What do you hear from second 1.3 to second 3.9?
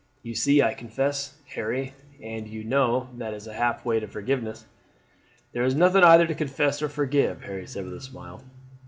Harry; and you know that is half